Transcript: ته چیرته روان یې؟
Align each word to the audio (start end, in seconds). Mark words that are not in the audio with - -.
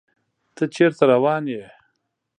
ته 0.55 0.63
چیرته 0.73 1.03
روان 1.11 1.43
یې؟ 1.53 1.65